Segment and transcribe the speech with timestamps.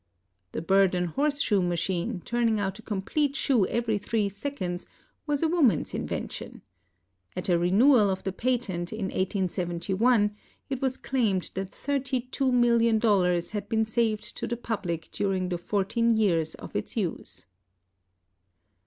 [0.53, 4.87] The Burden horse shoe machine, turning out a complete shoe every three seconds,
[5.27, 6.63] was a woman's invention.
[7.35, 10.35] At a renewal of the patent, in 1871,
[10.71, 15.49] it was claimed that thirty two million dollars had been saved to the public during
[15.49, 17.45] the fourteen years of its use.